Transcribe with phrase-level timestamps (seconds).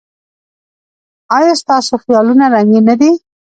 [1.37, 3.11] ایا ستاسو خیالونه رنګین نه دي؟